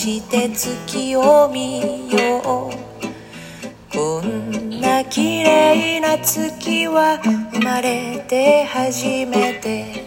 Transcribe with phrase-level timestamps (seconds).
[0.00, 3.94] して月を見よう。
[3.94, 7.18] こんな綺麗な月は
[7.52, 10.06] 生まれて初めて。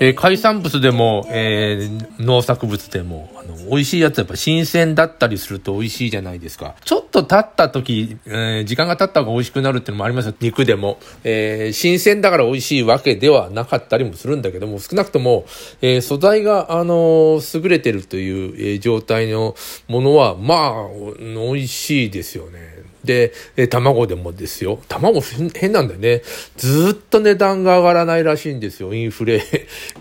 [0.00, 3.28] えー海産物でも、えー農作物でも、
[3.68, 6.74] 美味しいやつやっぱ新鮮だったりすると美味しいじゃないですか。
[6.84, 10.34] ちょっと経った時、えー時間が経った方が美味しくなるっていうのもありますよ。
[10.40, 10.98] 肉でも。
[11.24, 15.44] えー新鮮だから美味しいわけではなかったりもするんだけども、少なくとも、
[15.82, 19.54] えー素材が、あの優れてるという、えー状態の
[19.88, 20.88] ものは、まあ、
[21.18, 22.80] 美味しいですよね。
[23.04, 24.78] で、えー卵でもですよ。
[24.88, 26.22] 卵変変なんだよね。
[26.56, 28.92] ずっと値段が上がらないらしいんですよ。
[28.92, 29.42] インフレ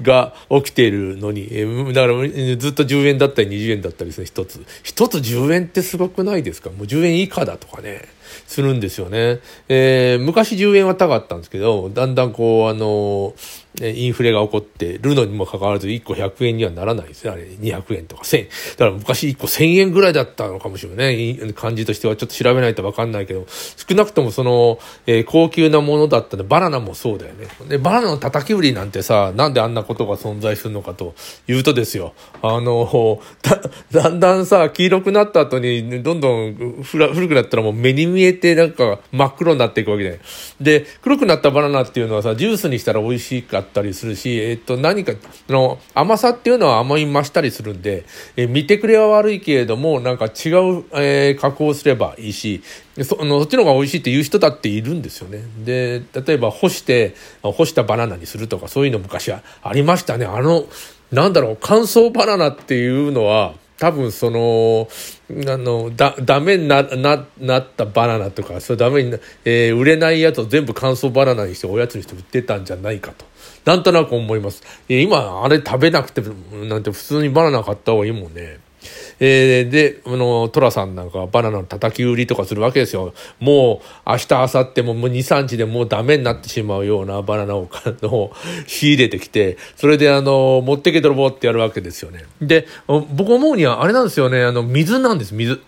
[0.02, 1.48] が起きているのに。
[1.52, 4.63] えーだから、ずっと10円だったり20円だったりする一つ。
[4.84, 6.70] 一つ10円ってすごくないですか？
[6.70, 8.05] もう10円以下だとかね。
[8.48, 9.40] するんですよね。
[9.68, 17.32] えー昔10円は高かったんですけど、だんだんこう、あのーインフレが起こってるのにもかかわらず1個100円にはならないですね。
[17.32, 18.46] あれ200円とか1000円。
[18.46, 21.54] だから昔1個1000円ぐらいだったのかもしれない。
[21.54, 27.48] 感じとしてはちょっと調べないとわかんないけど、少なくともその、えー高級なものだったんで、バナナもそうだよね。
[27.70, 31.14] で、バナナの叩き売りなんてさ、なんであんなことが存在するのかと
[31.48, 32.14] いうとですよ。
[32.41, 40.20] あの、だ、だんだんさ、黄色くなった後に、どんどん古くなったらもう目に見えてなんか真っ黒になっていくわけで。
[40.59, 45.13] で、黒くなったバナナっていうのはさ、ジュースにしたら美味しかったりするし、えっと、何か、
[45.48, 50.31] の、甘さっていうのは甘み増したりするんで、え見てくれは悪いけれども、なんか違う、
[50.93, 52.62] えー加工すればいいし、
[53.03, 55.41] そあのそっちの方が美味しいって言う人だっているんですよね。
[55.63, 60.25] で、例えば干して、干したバナナにするとか、そういうの昔はありましたね。
[60.25, 60.65] あの、
[61.12, 64.88] なんだろう、乾燥バナナっていうのは、多分その、
[65.52, 73.25] あの、だ、ダメにな、な、なったバナナとか、それダメにな、えー売れないやつを全部乾燥バナナにしておやつにして売ってたんじゃないかと。
[73.63, 74.63] なんとなく思います。
[74.90, 78.59] えー今、あれ食べなくても、なんて普通にバナナ買った方がいいもんね。
[79.19, 83.13] えーで、あの、トラさんなんかバナナの叩き売りとかするわけですよ。
[83.40, 88.31] もう、明日、明後日ももう2、3日でもうダメになってしまうようなバナナをかの
[88.68, 92.25] 仕入れてきて、それであの、持ってけ泥棒ってやるわけですよね。
[92.41, 95.62] で、僕思うにはあれなんですよね、あの、水なんです、水。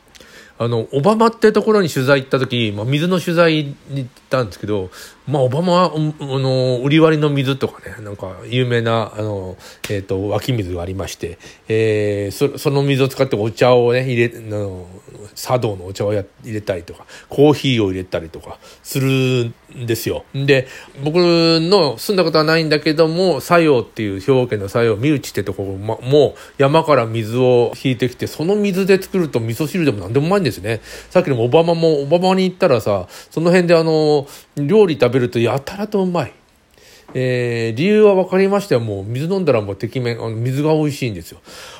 [0.62, 4.92] あの、オバマってところに取材行った時、まあ、水の取材に行ったんですけど、
[5.28, 9.58] まあ、オバマは、あの、売り割りの水とかね、なんか、有名な、あの、
[9.90, 14.86] えっ、と、湧き水がありまして、えーそ、その水を使ってお茶をね、入れ、あの、
[15.34, 20.26] 茶道のお茶をや入れたりとか、コーヒーを入れたりとか、するんですよ。
[20.34, 20.68] で、
[21.04, 30.82] 僕の住んだことはないんだけども、作用っていう兵庫県の作用、三内ってところまもう山から水を引いてきて、その水で作ると味噌汁でも何でもうまいんですね。
[31.10, 36.34] さっきのオバマも、オバマに行ったらさ、その辺であの、料理食べるとやたらとうまい。
[37.14, 38.82] えー理由は分かりましたよ。
[38.82, 41.40] もう水飲んだらもうてきめん、あの水が美味しいんですよ。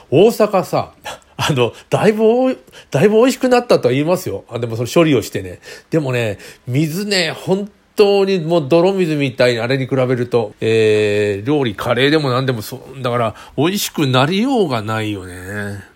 [0.10, 0.94] 大阪さ、
[1.38, 2.60] あの、だいぶ、
[2.92, 4.46] だいぶ美味しくなったとは言いますよ。
[4.50, 5.60] あでもその処理をしてね。
[5.90, 6.38] でもね、
[6.68, 15.91] 水ね、本当にもう泥水みたいにあれに比べると、えー料理、カレーでも何でもそう、だから美味しくなりようがないよね。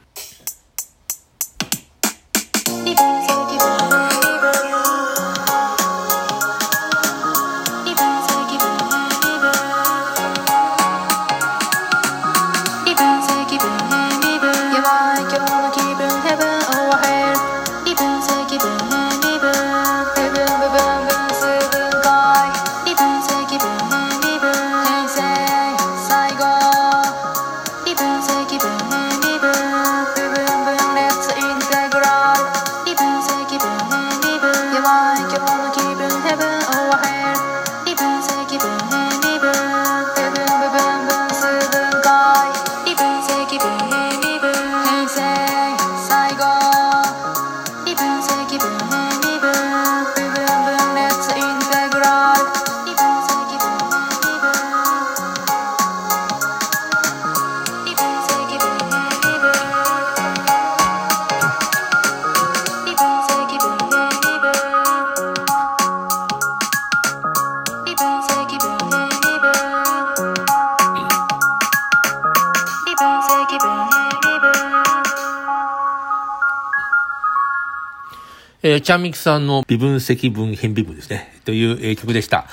[78.67, 81.39] えーチャミクさんの微分積分変微分ですね。
[81.45, 82.47] という、えー曲でした。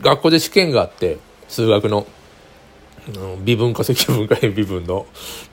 [0.00, 1.18] 学校で試験があって、
[1.48, 2.06] 数学の。
[3.44, 5.06] 微分か積分か変微分の。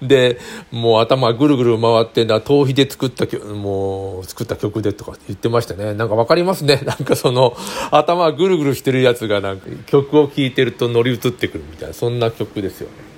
[0.04, 0.38] で、
[0.70, 5.96] もう頭ぐるぐる回ってな、頭皮で作った曲、もう作った曲でとか言ってましたね。
[5.96, 6.82] なんかわかりますね。
[6.86, 7.58] なんかその、
[7.90, 13.13] 頭ぐるぐるしてるやつがなんか曲を聴いてると乗り移ってくるみたいな、そんな曲ですよね。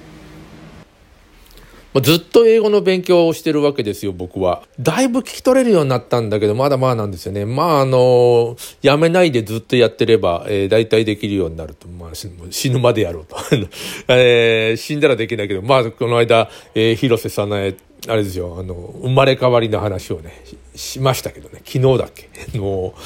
[1.95, 4.63] まあ、ずっと英語の勉強をしてるわけですよ、僕は。
[4.77, 7.45] だいぶ聞き取れるようになったんだけど、まだまだなんですよね。
[7.45, 11.87] まあ、あの、やめないでずっとやってれば、えー、大体できるようになると。
[11.87, 12.09] まあ、
[12.51, 13.37] 死ぬまでやろうと。
[14.13, 17.75] えー、死んだらできないけど、まあ、この間、えー、広瀬さなえ、
[18.09, 20.43] あれですよ、あの、生まれ変わりの話をね、
[20.75, 22.59] しましたけどね、昨日だっけ。
[22.59, 23.01] も う、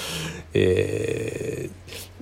[0.55, 1.69] え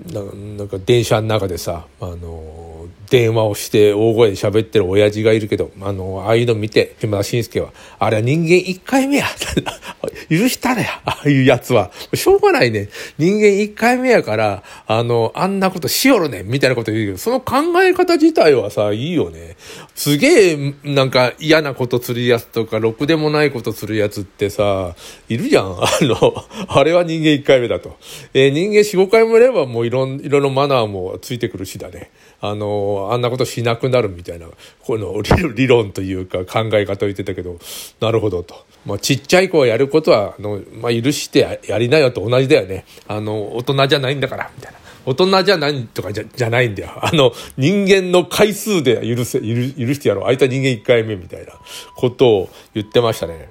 [0.06, 2.67] ー、なんか電車の中でさ、あの、
[3.09, 9.25] 電話をして大声で喋ってる親父がいるけど、あの、ああいうの見て、島田紳介は、あれは人間一回目や。
[10.30, 11.01] 許したねや。
[11.06, 11.92] ああいうやつは。
[12.13, 12.89] しょうがないね。
[13.18, 16.44] 人間一回目やから、あの、あんなことしよるね。
[16.45, 19.56] みたいなこと言うけど、その考え方自体はさ、いいよね。
[19.95, 24.95] すげえ、なんか嫌なことするやつとか、ろくでもないことするやつってさ、
[25.30, 25.77] いるじゃん。
[25.81, 27.95] あの、あれは人間一回目だと。
[28.33, 32.12] えー、人間四五回もいればもういろん、いろいろマナーもついてくるしだね。
[32.39, 34.48] あの、あんなことしなくなるみたいな、
[34.82, 35.22] この
[35.54, 37.58] 理論というか考え方を言ってたけど、
[38.00, 38.66] なるほどと。
[38.86, 42.86] まあ、ちっちゃい子はやることは、あの、まあ、許してやりなよと同じだよね。
[43.08, 44.80] あの、大人じゃないんだから、みたいな。
[45.08, 46.92] 大人じゃないとかじゃじゃないんだよ。
[47.02, 50.26] あの、人間の回数で許せ、許してやろう。
[50.26, 51.54] あいつは人間1回目みたいな
[51.96, 53.50] ことを言ってましたね。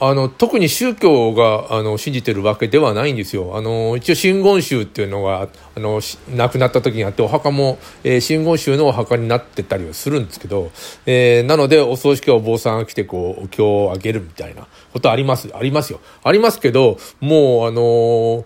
[0.00, 3.56] あの、特に宗教が、あの、信じてるわけではないんですよ。
[3.56, 6.00] あの、一応、真言宗っていうのが、あの、
[6.36, 10.70] 亡くなった時にあって、お墓も、えー、真言宗のお墓になってたりはするんですけど、
[11.04, 15.98] えー、なので、お葬式はお坊さんが来て、こう、お経をあげるみたいなことあります、ありますよ。
[16.22, 18.44] ありますけど、もう、あの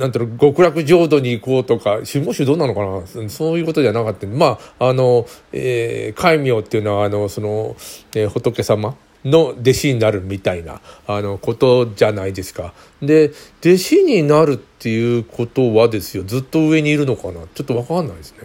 [0.00, 2.80] なんていうの、極楽浄土に行こうとか、真言宗どうなのか
[3.16, 3.28] な？
[3.28, 4.26] そういうことじゃなかった。
[4.26, 7.76] まあ、あの、えー、戒名っていうのは、あの、その、
[8.16, 12.72] えー、仏様、の弟子になるみたいなあのことじゃないですか。
[13.02, 17.40] で弟子になるっていうことはですよずっと上にいるのかな？
[17.54, 18.38] ちょっとわかんないですね。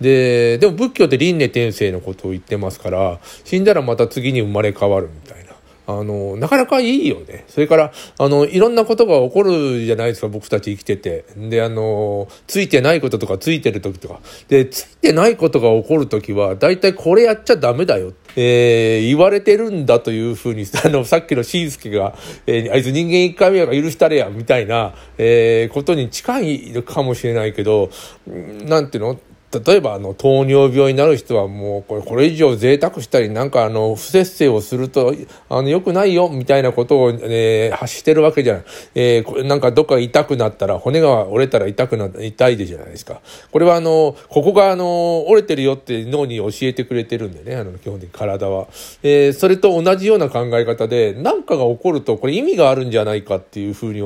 [0.00, 5.45] ででも仏教って輪廻転生のことを言ってますから死んだらまた次に生まれ変わるみたいな。
[5.86, 7.44] あの、なかなかいいよね。
[7.48, 11.24] それから、あの、いろんなことが起こるじゃないですか、僕たち生きてて。
[11.36, 14.20] で、あの、ついてないこととか、ついてる時とか。
[14.48, 18.12] で、ついてないことが起こる時は、だいたいこれやっちゃダメだよ。
[18.34, 22.16] えー、言われてるんだというふうに、 あの、さっきのしんすけが、
[22.46, 27.90] えー、あいつ人間一回目が許したれや、みたいな、えー、ことに近いかもしれないけど、
[28.26, 29.20] なんていうの？
[29.64, 35.14] 例えばあの糖尿病になる人はもうこれこれ以上贅沢したりなんかあの不節制をすると
[35.48, 38.64] あの良くないよみたいなことを、えー、発してるわけじゃない、
[38.94, 43.20] えー、なんかどっか痛くなったら骨が折れたら痛くな痛いでじゃないですか。
[43.50, 48.66] これはあのここがあの折れてるよって脳に教えてくれてるんでねあの基本的に体は、
[49.02, 54.00] えー、それと同じような考え方で何かが起こるとこれ意味があるんじゃないかっていうふうに、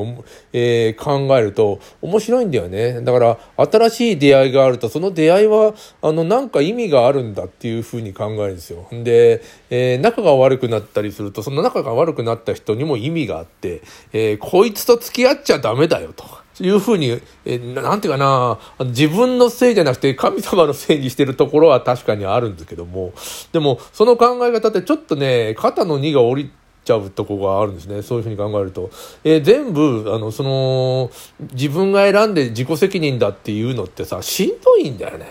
[0.53, 3.01] えー、考えると面白いんだよね。
[3.03, 8.87] だから新しい出会いがあるとその出会い合いは、あの、なんか意味があるんだっていうふうに考えるんですよ。
[8.91, 13.83] で、えー、仲が悪くなったりすると、その仲が悪くなった人にも意味があって、
[14.13, 16.25] えー、こいつと付き合っちゃダメだよと。
[16.63, 18.59] いうふうに、えー、なんていうかな、
[18.91, 23.13] 自分のせいじゃなくて神様のせいにしてるところは確かにあるんですけども、
[23.53, 26.51] でも、その考え方ってちょっとね、肩の荷が下り
[26.85, 28.03] ちゃうとこがあるんですね。
[28.03, 28.91] そういうふうに考えると。
[29.25, 31.11] えー、全部、あの、その、
[31.53, 35.27] 自分が選んで自己責任だっていうのってさ、しんどいんだよね。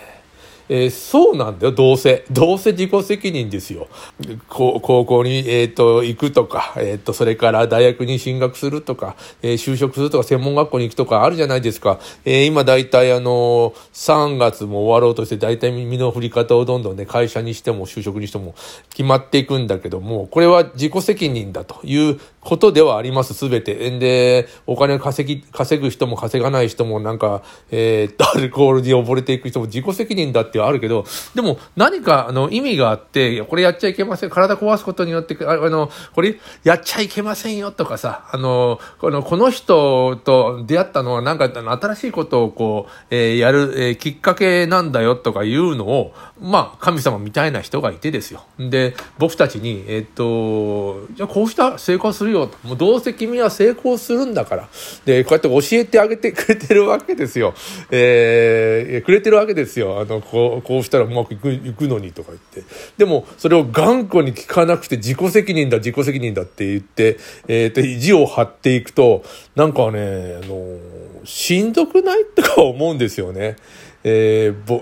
[0.70, 2.24] えー、そうなんだよ、どうせ。
[2.32, 3.88] どうせ自己責任ですよ。
[4.48, 12.00] 高校に、えっ、ー、と、行くとか、えっ、ー、と、それから大学に進学するとか、え就職するとか、専門学校に行くとかあるじゃないですか。
[12.24, 18.54] え今大体あの、3月も終わろうとして、大体耳の振り方をどんどんね、会社にしても就職にしても
[18.92, 23.74] 決まっていくんだけども、これは自己責任だということではあります、すべて。
[23.98, 34.30] で、お金を稼ぎ、稼ぐ人も稼がない人もなんか、えっー、アルコールに溺れていく人も自己責任だってあるけど、でも何かあの意味があって、これやっちゃいけません。
[34.30, 48.44] 体壊すことによって、あの、これやっちゃいけませんよとかさ、あの、この、この人と出会ったのはなんか新しいことをこう、えー、やる、えー、きっかけなんだよとかいうのを、まあ、神様みたいな人がいてですよ。
[48.58, 52.58] で、僕たちに、えー、っと、じゃあこうした成功するよと。
[52.68, 54.70] もうどうせ君は成功するんだから。
[55.06, 57.54] で、こうやって教えてあげてくれてるわけですよ。
[57.92, 60.00] えー、くれてるわけですよ。
[60.00, 62.64] あの、こう、こうしたらうまくいく、いくのにとか言って。
[62.98, 69.24] でも、それを頑固に聞かなくて自己責任だ、自己責任だって言って、えー、と、意地を張っていくと、
[69.56, 70.78] なんかね、あの、
[71.26, 72.26] しんどくない？
[72.26, 73.56] とか思うんですよね。
[74.04, 74.82] えー、ぼ、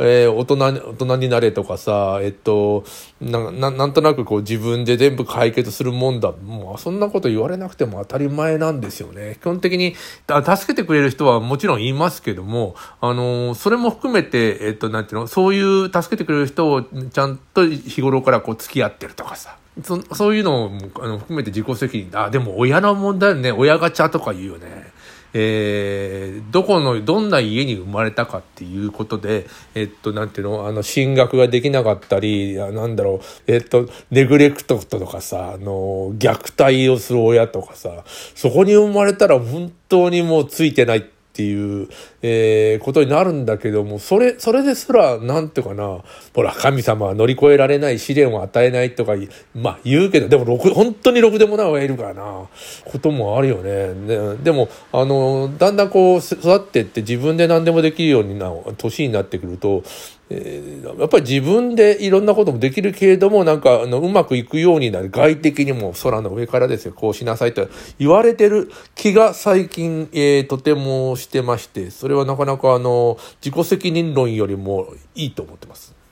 [0.00, 2.84] えー、大人、大人になれとかさ、えっと、
[3.20, 6.32] な、ななんとなくこう自分で全部解決するもんだ。
[6.32, 9.38] もうそんなこと言われなくても当たり前なんですよね。
[9.40, 19.56] 基本的に、助けてくれる人はもちろんいますけども、あの、それも含めて、えっと、なんていうの、そういう助けてくれる人をちゃんと日頃からこう付き合ってるとかさ。
[19.82, 20.70] そそういうのを
[21.00, 22.10] あの含めて自己責任。
[22.12, 23.52] あ、でも親の問題ね。
[23.52, 24.92] 親ガチャとか言うよね。
[25.34, 41.88] えー、どこの、どんな家に生まれたかっていうことで、えっと、なんていうの、あの、進学ができなかったり、なんだろう、えっと、ネグレクトとかさ、あの、虐待をする親とかさ、そこに生まれたら本当にもうついてないってっていう、
[42.20, 46.00] えー、ことになるんだけども、それ、それですら、なんていうかな、
[46.34, 49.14] ほら、神様は乗り越えられない試練を与えないとか、
[49.54, 52.22] まあ言うけど、でも、ろく、本当にろくでもない親いるからな、
[52.84, 53.94] こともあるよね。
[54.06, 59.84] ででも、あの、だんだんこう、育ってって自分で何でもできるようにな、年になってくると、
[60.32, 65.10] え、やっぱり自分でいろんなこともできるけれども、なんか、あの、うまくいくようになる。
[65.10, 76.01] 外的にも空の上からですよ、こうしなさいと言われてる気が最近、えー、とてもしてまして、それはなかなかあの、自己責任論よりもいいと思ってます。